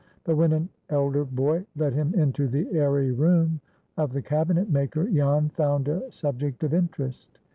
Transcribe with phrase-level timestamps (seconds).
[0.23, 3.61] But, when an elder boy led him into the airy room
[3.97, 7.37] of the cabinet maker, Jan found a subject of interest.